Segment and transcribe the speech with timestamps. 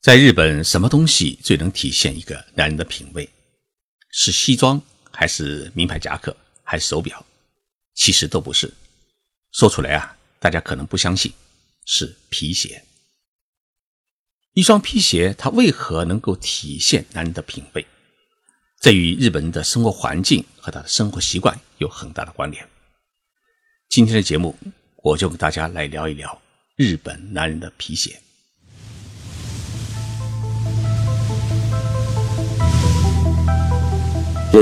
[0.00, 3.28] 在日本，什么东西最能体现一个男人的品味？
[4.10, 4.80] 是西装，
[5.10, 6.34] 还是名牌夹克，
[6.64, 7.22] 还是手表？
[7.94, 8.72] 其实都不是。
[9.52, 11.30] 说出来啊，大家可能不相信，
[11.84, 12.82] 是皮鞋。
[14.54, 17.86] 一双皮鞋，它为何能够体现男人的品味？
[18.80, 22.66] 这与日本人的生活环境和他的生活习惯有很大的关联。
[23.90, 24.56] 今天的节目，
[25.02, 26.40] 我就跟大家来聊一聊
[26.76, 28.18] 日本男人的皮鞋。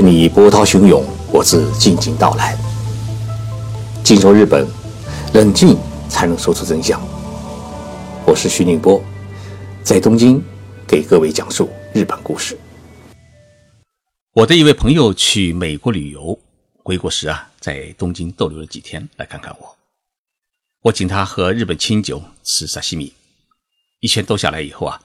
[0.01, 2.57] 任你波涛汹涌，我自静静到来。
[4.01, 4.65] 静说日本，
[5.33, 5.77] 冷静
[6.07, 7.01] 才能说出真相。
[8.25, 9.03] 我是徐宁波，
[9.83, 10.41] 在东京
[10.87, 12.57] 给各位讲述日本故事。
[14.31, 16.39] 我的一位朋友去美国旅游，
[16.81, 19.75] 回国时啊，在东京逗留了几天，来看看我。
[20.83, 23.11] 我请他喝日本清酒，吃沙西米。
[23.99, 25.01] 一圈兜下来以后啊，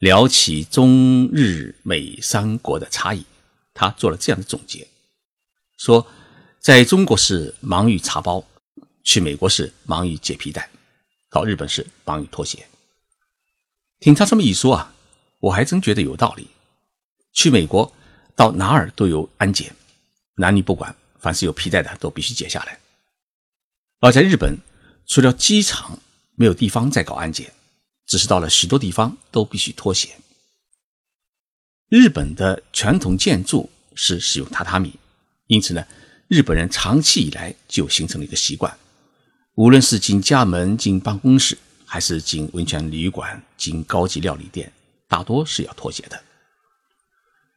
[0.00, 3.24] 聊起中日美三国的差异。
[3.74, 4.86] 他做了这样的总结，
[5.78, 6.06] 说，
[6.60, 8.44] 在中国是忙于茶包，
[9.02, 10.70] 去美国是忙于解皮带，
[11.30, 12.66] 到日本是忙于脱鞋。
[13.98, 14.94] 听他这么一说啊，
[15.40, 16.48] 我还真觉得有道理。
[17.32, 17.92] 去美国
[18.36, 19.74] 到哪儿都有安检，
[20.34, 22.78] 男女不管，凡是有皮带的都必须解下来。
[24.00, 24.58] 而在日本，
[25.06, 25.98] 除了机场
[26.34, 27.52] 没有地方再搞安检，
[28.06, 30.16] 只是到了许多地方都必须脱鞋。
[31.92, 34.94] 日本的传统建筑是使用榻榻米，
[35.48, 35.86] 因此呢，
[36.26, 38.74] 日本人长期以来就形成了一个习惯，
[39.56, 44.72] 无论是进家门、进办公室，还是进温泉旅馆、进高级料理店，
[45.06, 46.18] 大多是要脱鞋的。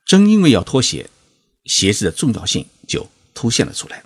[0.05, 1.09] 正因为要脱鞋，
[1.63, 4.03] 鞋子的重要性就凸显了出来。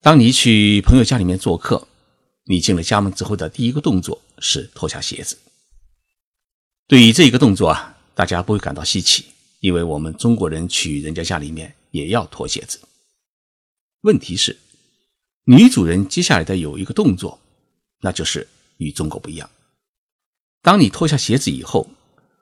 [0.00, 1.86] 当你去朋友家里面做客，
[2.44, 5.36] 你进了家门之后的第一个动作是脱下鞋子。
[6.86, 7.96] 对于这一个动作啊。
[8.18, 9.26] 大家不会感到稀奇，
[9.60, 12.80] 因为我们中国人去人家家里面也要脱鞋子。
[14.00, 14.58] 问题是，
[15.44, 17.38] 女主人接下来的有一个动作，
[18.00, 19.48] 那就是与中国不一样。
[20.62, 21.88] 当你脱下鞋子以后，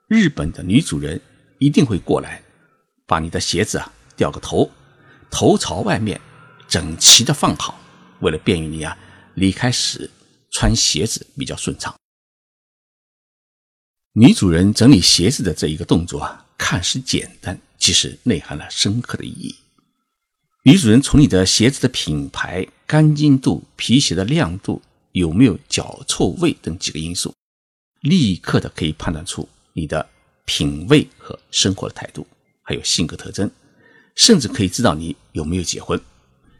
[0.07, 1.21] 日本的女主人
[1.59, 2.41] 一定会过来，
[3.05, 4.71] 把你的鞋子啊掉个头，
[5.29, 6.19] 头朝外面，
[6.67, 7.79] 整齐的放好，
[8.21, 8.97] 为了便于你啊
[9.35, 10.09] 离开时
[10.49, 11.95] 穿鞋子比较顺畅。
[14.19, 19.55] 女主人整理鞋子的这一个动作啊，看似简单，其实内含了深刻的意义。
[20.63, 27.31] 女主人从你的鞋子的品牌、干净度、皮鞋的亮度、有没有脚臭味等几个因素，
[28.01, 30.09] 立刻的可以判断出你的
[30.45, 32.25] 品味和生活的态度，
[32.63, 33.47] 还有性格特征，
[34.15, 36.01] 甚至可以知道你有没有结婚。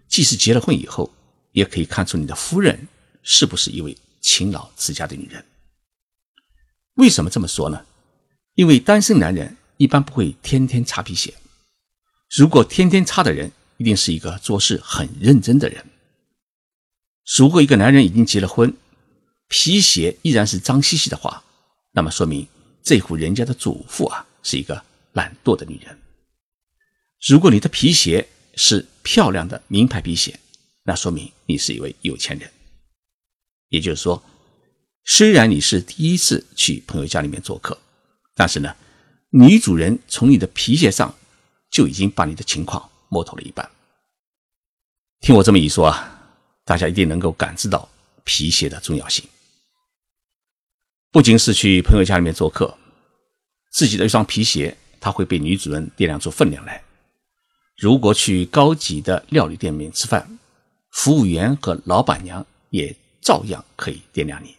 [0.08, 1.12] 即使结了婚以后，
[1.54, 2.88] 也可以看出你的夫人
[3.24, 5.44] 是不是一位勤劳持家的女人。
[6.98, 7.86] 为什么这么说呢？
[8.56, 11.32] 因为单身男人一般不会天天擦皮鞋。
[12.36, 15.86] 如果天天擦的人，一定是一个做事很认真的人。
[17.38, 18.76] 如果一个男人已经结了婚，
[19.48, 21.44] 皮鞋依然是脏兮兮的话，
[21.92, 22.48] 那么说明
[22.82, 24.84] 这户人家的主妇啊是一个
[25.14, 25.96] 懒惰的女人。
[27.28, 30.40] 如果你的皮鞋是漂亮的名牌皮鞋，
[30.84, 32.52] 那说明你是一位有钱人。
[33.70, 34.24] 也就是说。
[35.10, 37.80] 虽然你是第一次去朋友家里面做客，
[38.36, 38.76] 但是呢，
[39.30, 41.16] 女主人从你的皮鞋上
[41.72, 43.68] 就已经把你的情况摸透了一半。
[45.22, 46.36] 听我这么一说啊，
[46.66, 47.88] 大家一定能够感知到
[48.26, 49.24] 皮鞋的重要性。
[51.10, 52.78] 不仅是去朋友家里面做客，
[53.72, 56.84] 自己的一双皮鞋，它会被女主人掂量出分量来。
[57.78, 60.38] 如果去高级的料理店里面吃饭，
[60.92, 64.57] 服务员和老板娘也照样可以掂量你。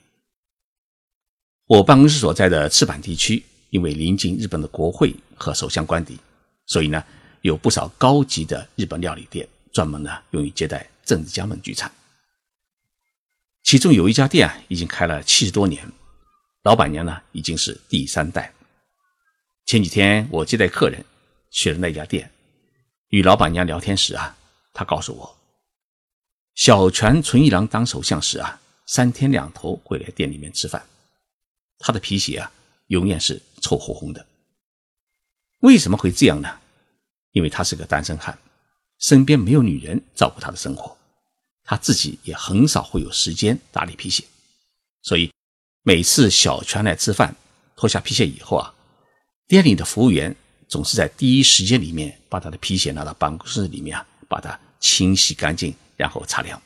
[1.69, 6.19] 我办公室所在的赤坂地区，因为临近日本的国会和首相官邸，
[6.65, 7.05] 所以呢，
[7.43, 11.93] 有不少高级的日本料理店，专门呢用于接待政治家们聚餐。
[13.65, 15.87] 其中有一家店啊，已经开了七十多年，
[16.63, 18.51] 老板娘呢已经是第三代。
[19.67, 21.05] 前几天我接待客人
[21.51, 22.31] 去了那家店，
[23.11, 24.35] 与老板娘聊天时啊，
[24.73, 25.37] 她告诉我，
[26.55, 30.83] 小泉纯一郎当首相时啊，三天两头会来店里面吃饭。
[31.79, 32.51] 他的皮鞋啊，
[32.89, 34.27] 永远是臭烘烘的。
[35.61, 36.59] 为什么会这样呢？
[37.33, 38.37] 因为他是个单身汉，
[38.99, 40.97] 身边没有女人照顾他的生活，
[41.65, 44.25] 他自己也很少会有时间打理皮鞋，
[45.03, 45.33] 所以
[45.83, 47.35] 每次小泉来吃饭，
[47.77, 48.75] 脱下皮鞋以后啊，
[49.47, 50.35] 店里的服务员
[50.69, 56.61] 总是在第一时间里面把他的皮鞋拿到办公室里面啊，把它清洗干净，然后擦亮。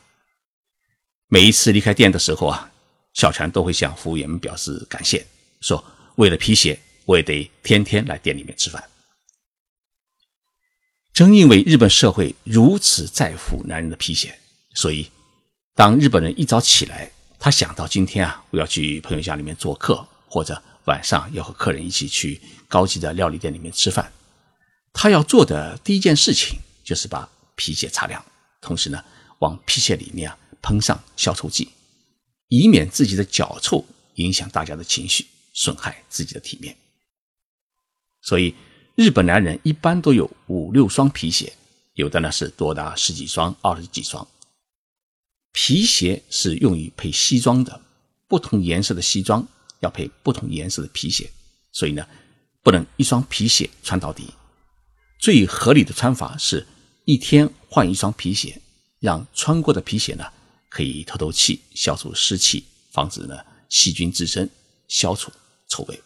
[1.29, 2.72] 每一次离开店的时候啊。
[3.15, 5.27] 小泉都会向服务员们表示感谢，
[5.61, 5.85] 说
[6.17, 8.83] ：“为了皮鞋，我也得天天来店里面吃饭。
[11.13, 14.39] 正因为日本社会如此在乎男人的皮鞋，
[14.75, 15.11] 所以
[15.75, 24.11] 当日本人一早起来，他想到今天啊，我要去朋友家里面做客，或者晚上要和客人一起去高级的料理店里面吃饭，
[24.95, 28.25] 他要做的第一件事情就是把皮鞋擦亮，
[28.63, 29.05] 同时呢，
[29.41, 31.69] 往皮鞋里面啊喷上消臭剂，
[32.53, 33.83] 以免自己的脚臭
[34.17, 36.77] 影响大家的情绪，损害自己的体面。
[38.21, 38.55] 所以。
[38.95, 41.51] 日本男人一般都有五六双皮鞋，
[41.95, 44.29] 有的呢是多达十几双、二十几双。
[45.53, 47.81] 皮鞋是用于配西装的，
[48.29, 49.49] 不同颜色的西装
[49.81, 51.33] 要配不同颜色的皮鞋，
[51.73, 52.07] 所以呢，
[52.63, 54.29] 不能一双皮鞋穿到底。
[55.19, 56.67] 最合理的穿法是
[57.07, 58.61] 一天换一双皮鞋，
[59.01, 60.27] 让穿过的皮鞋呢
[60.73, 63.39] 可以透透气、消除湿气，防止呢
[63.69, 64.49] 细菌滋生、
[64.89, 65.31] 消除
[65.69, 66.01] 臭味。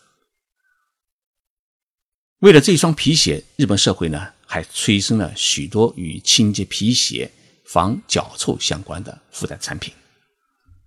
[2.40, 7.30] 为了这双皮鞋，日本社会呢还催生了许多与清洁皮鞋、
[7.64, 9.94] 防脚臭相关的附带产品。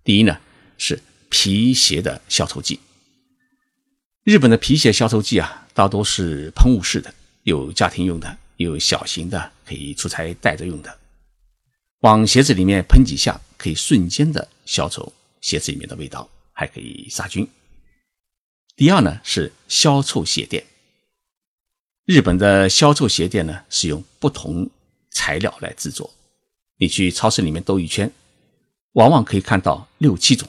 [0.04, 0.38] 第一呢
[0.76, 2.78] 是皮鞋的消臭剂。
[4.24, 7.12] 日本的皮鞋消臭剂啊，大多是喷雾式的，
[7.44, 10.98] 有家庭用的，有小型的可以出差带着用的。
[12.00, 15.12] 往鞋子里面喷几下，可以瞬间的消除
[15.42, 17.46] 鞋子里面的味道，还可以杀菌。
[18.74, 20.64] 第二呢是消臭鞋垫。
[22.06, 24.70] 日本的消臭鞋垫呢，是用不同
[25.10, 26.10] 材料来制作。
[26.78, 28.10] 你去超市里面兜一圈，
[28.92, 30.48] 往往可以看到六七种。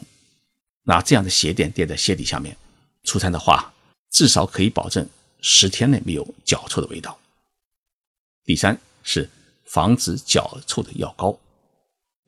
[0.84, 2.56] 拿这样的鞋垫垫在鞋底下面，
[3.04, 3.74] 出餐的话，
[4.10, 5.08] 至少可以保证
[5.42, 7.19] 十天内没有脚臭的味道。
[8.46, 9.30] 第三是
[9.66, 11.38] 防止脚臭的药膏。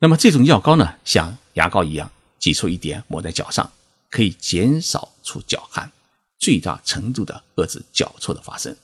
[0.04, 3.72] 那么这种药膏呢，像牙膏一样，挤出一点抹在脚上，
[4.10, 5.90] 可以减少出脚汗，
[6.38, 8.76] 最大程度的遏制脚臭的发生。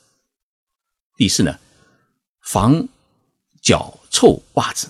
[1.18, 1.58] 第四呢，
[2.40, 2.88] 防
[3.60, 4.88] 脚臭袜子。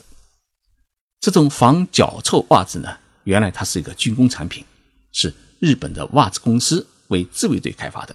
[1.18, 4.64] 这种防脚臭袜子呢，原来它是一个军工产品，
[5.10, 8.14] 是日本的袜子公司为自卫队开发的，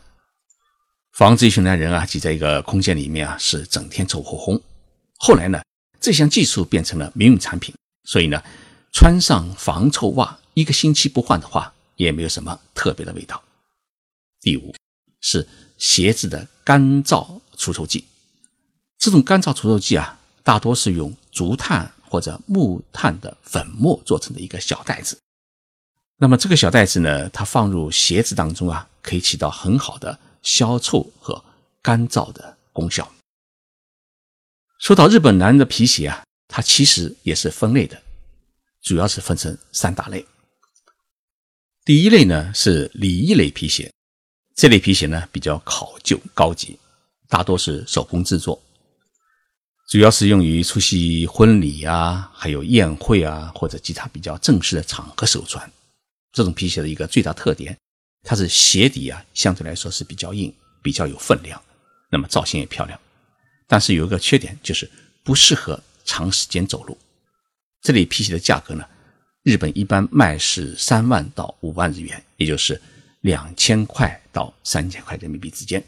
[1.11, 4.61] 防止一群男人啊挤在一个空间里面啊，是整天臭烘烘。
[5.17, 5.61] 后来呢，
[5.99, 7.75] 这项技术变成了民用产品，
[8.05, 8.41] 所以呢，
[8.93, 13.43] 穿上防臭袜一个星期不换的话，也没有什么特别的味道。
[14.39, 14.73] 第五
[15.19, 15.47] 是
[15.77, 17.41] 鞋子的干燥。
[17.57, 18.03] 除臭剂，
[18.97, 25.17] 这种干燥除臭剂啊，大多是用竹炭或者木炭的粉末做成的一个小袋子。
[26.17, 31.41] 那么这个小袋子呢，它放入鞋子当中啊，可以起到很好的消臭和
[31.81, 33.09] 干燥的功效。
[34.77, 38.01] 说到日本男人的皮鞋啊，它其实也是分类的，
[38.81, 40.25] 主要是分成三大类。
[41.83, 43.91] 第一类呢是礼仪类皮鞋，
[44.55, 46.77] 这类皮鞋呢比较考究高级。
[47.27, 48.61] 大多是手工制作，
[49.89, 55.69] 主要是用于出席婚礼啊，还有宴会啊，或者其他比较正式的场合时候穿。
[56.31, 57.75] 这种皮鞋的一个最大特点，
[58.21, 60.53] 它是鞋底啊相对来说是比较硬，
[60.83, 61.61] 比较有分量，
[62.11, 62.99] 那么造型也漂亮。
[63.67, 64.89] 但是有一个缺点，就是
[65.23, 66.97] 不适合长时间走路。
[67.81, 68.87] 这类皮鞋的价格呢，
[69.43, 72.81] 日本一般卖是三万到五万日元，也就是
[73.21, 75.83] 两千块到三千块人民币之间。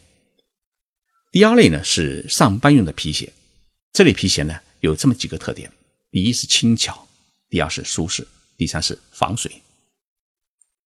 [1.31, 3.31] 第二类呢是上班用的皮鞋，
[3.93, 5.71] 这类皮鞋呢有这么几个特点：
[6.11, 7.07] 第一是轻巧，
[7.49, 9.61] 第二是舒适，第三是防水。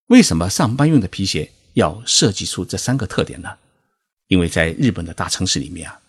[0.06, 3.50] 为什么上班用的皮鞋要设计出这三个特点呢？
[4.28, 6.00] 因为在日本的大城市里面啊，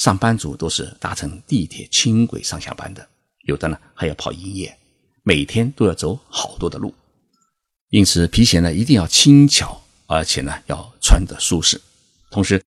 [0.00, 3.06] 上班族都是搭乘地铁、轻轨上下班的，
[3.42, 4.74] 有的呢还要跑营业，
[5.22, 6.94] 每天都要走好多的路，
[7.90, 11.78] 因此皮鞋呢一定要轻巧，而且呢要穿得舒适，
[12.30, 12.62] 同时。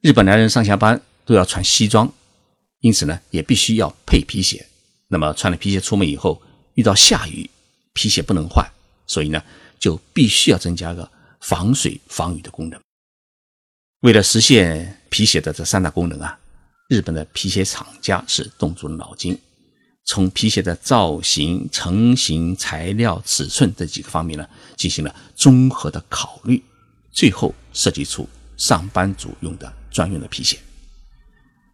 [0.00, 2.12] 日本男人上下班都要穿西装，
[2.80, 4.66] 因此呢，也必须要配皮鞋。
[5.06, 6.42] 那么穿了皮鞋出门以后，
[6.74, 7.48] 遇到下雨，
[7.92, 8.68] 皮鞋不能换，
[9.06, 9.40] 所以呢，
[9.78, 11.08] 就必须要增加个
[11.40, 12.80] 防水防雨的功能。
[14.00, 16.36] 为了实现皮鞋的这三大功能啊，
[16.92, 19.38] 日本的皮鞋厂家是动足了脑筋，
[20.04, 24.46] 从皮鞋的造型、成型、材料、尺寸这几个方面呢，
[24.76, 26.62] 进行了综合的考虑，
[27.10, 29.72] 最后设计出上班族用的。
[29.92, 30.58] 专用的皮鞋。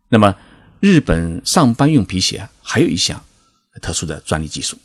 [0.08, 0.34] 那么，
[0.80, 3.25] 日本上班用皮鞋还有一项
[3.80, 4.76] 特殊的专利技术，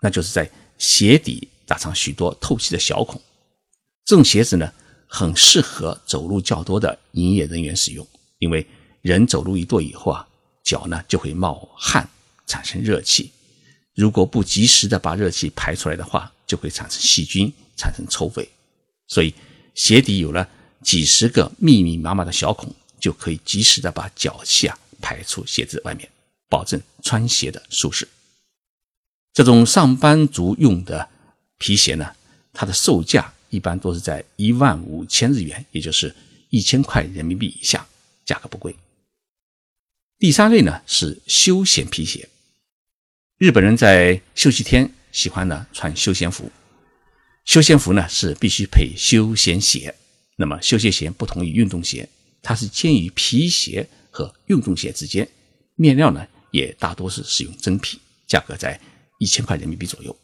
[0.00, 3.20] 那就是在鞋底打上许多透气的小孔。
[4.06, 4.72] 这种鞋子呢，
[5.06, 8.66] 很适合走路较多的营业人员使用，因为
[9.02, 10.26] 人走路一跺以后啊，
[10.64, 12.08] 脚呢就会冒汗，
[12.46, 13.30] 产生热气。
[13.94, 18.48] 如果不及时的把热气排出来的话，就会产生细菌，产生臭味。
[19.08, 19.34] 所以，
[19.74, 20.48] 鞋底有了
[20.82, 26.08] 几十个密密麻麻的小孔，就可以及时的把脚气啊排出鞋子外面，
[26.48, 28.06] 保证穿鞋的舒适。
[29.32, 31.08] 这种上班族用的
[31.58, 32.12] 皮鞋呢，
[32.52, 36.14] 它的售价一般都是在一万五千日元，也就是
[36.50, 37.86] 一千块人民币以下，
[38.24, 38.74] 价格不贵。
[40.18, 42.28] 第三类呢是休闲皮鞋，
[43.36, 46.50] 日本人在休息天喜欢呢穿休闲服，
[47.44, 49.94] 休闲服呢是必须配休闲鞋。
[50.34, 52.08] 那么休闲鞋不同于运动鞋，
[52.42, 55.28] 它是介于皮鞋和运动鞋之间，
[55.76, 58.80] 面料呢也大多是使用真皮，价格在
[59.20, 60.16] 一千块人民币左右。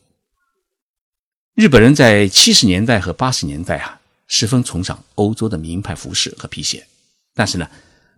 [1.54, 6.84] 日本人在七十年代和八十年代啊，十分崇尚欧洲的名牌服饰和皮鞋，
[7.32, 7.70] 但是呢。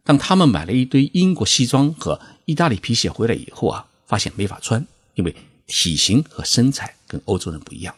[0.07, 5.35] 当他们买了一堆英国西装和意大利皮鞋回来以后啊，发现没法穿，因为
[5.67, 7.93] 体型和身材跟欧洲人不一样，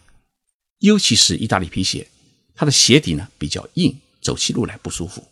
[0.79, 2.09] 尤其是意大利皮鞋，
[2.55, 5.23] 它的鞋底呢比较硬，走起路来不舒服。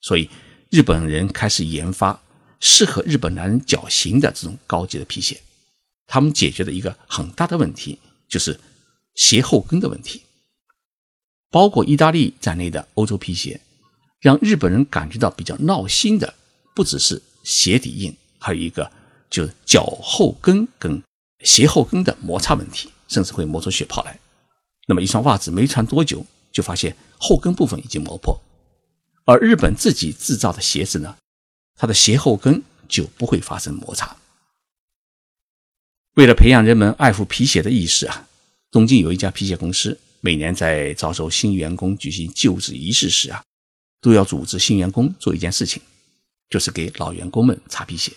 [0.00, 0.28] 所以
[0.70, 2.20] 日本人开始研发
[2.58, 5.40] 适合日本男人脚型的这种高级的皮鞋。
[6.08, 8.58] 他们解决的一个很大的问题就是
[9.14, 10.22] 鞋后跟的问题。
[11.48, 13.60] 包括意大利在内的欧洲皮鞋。
[14.20, 16.34] 让日本人感觉到比较闹心的，
[16.74, 18.90] 不只是鞋底硬，还有一个
[19.30, 21.02] 就是脚后跟跟
[21.44, 24.18] 鞋后跟的摩擦问题，甚至会磨出血泡来。
[24.86, 28.40] 那么一双袜子没穿多久，就发现后跟部分已经磨破。
[29.24, 31.16] 而日本自己制造的鞋子呢，
[31.76, 34.16] 它的鞋后跟就不会发生摩擦。
[36.14, 38.26] 为了培养人们爱护皮鞋的意识啊，
[38.70, 43.44] 东京有一家皮鞋公司，每年在招收新员工举行就职仪式时啊。
[44.00, 45.82] 都要组织新员工做一件事情，
[46.50, 48.12] 就是给老员工们擦皮鞋。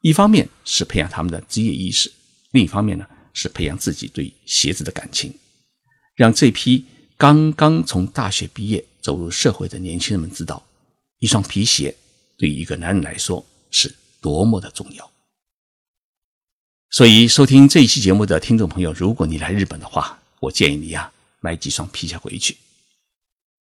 [0.00, 2.10] 一方面是培养他们的职业意识，
[2.50, 5.32] 另一方面呢是培养自己对鞋子的感情，
[6.16, 6.84] 让这批
[7.16, 10.64] 刚刚从大学毕业走入社会的年轻人们知道，
[11.18, 11.96] 一双皮鞋
[12.36, 15.08] 对于一个男人来说是多么的重要。
[16.90, 22.56] 所以，收听这一期节目的听众朋友，如果你来日本的话，我建议你呀买几双皮鞋回去。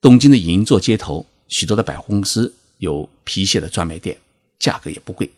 [0.02, 4.20] 东京的银座街头，许多的百货公司有皮鞋的专卖店，
[4.58, 5.32] 价格也不贵。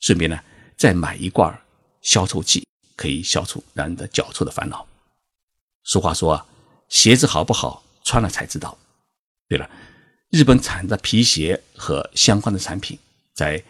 [0.00, 0.38] 顺便呢，
[0.76, 1.58] 再买一罐
[2.02, 4.86] 消臭剂，可以消除男人的脚臭的烦恼。
[5.84, 6.46] 俗话说啊，
[6.90, 8.76] 鞋子好不好，穿了才知道。
[9.48, 9.70] 对了，
[10.28, 12.98] 日本产的皮鞋和相关的产品，
[13.32, 13.64] 在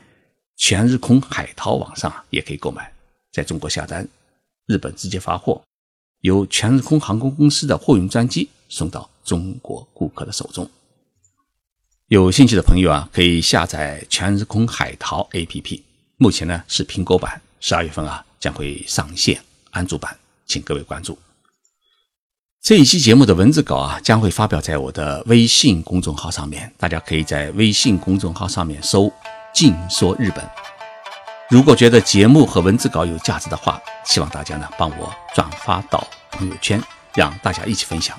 [0.57, 2.93] 全日空海淘网上也可以购买，
[3.31, 4.09] 在中国下单，
[4.67, 5.63] 日本直接发货，
[6.23, 9.09] 由全日空航空公司的货运专机送到。
[9.25, 10.71] 中国顾客的手中，
[12.09, 15.83] 有兴趣的朋友啊，可以下载全日空海淘 APP。
[16.19, 20.17] 目前呢是苹果版，十二月份啊将会上线安卓版，
[20.47, 21.19] 请各位关注。
[22.63, 29.13] 这一期节目的文字稿啊将会发表在我的微信公众号上面，大家可以在微信公众号上面搜
[29.53, 30.49] “静说日本”。
[31.51, 36.83] 如果觉得节目和文字稿有价值的话，希望大家呢帮我转发到朋友圈，
[37.15, 38.19] 让大家一起分享。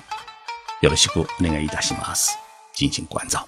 [0.81, 2.37] よろしくお願いいたします。
[2.73, 3.45] 敬请关照。